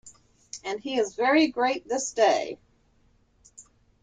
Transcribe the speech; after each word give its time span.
And 0.63 0.79
he 0.79 0.97
is 0.99 1.13
very 1.13 1.45
great 1.49 1.87
this 1.87 2.11
day. 2.11 2.57